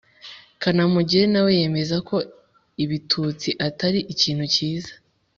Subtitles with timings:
[0.61, 2.17] kanamugire, nawe yemeza ko
[2.83, 4.93] ibitutsi atari ikintu cyiza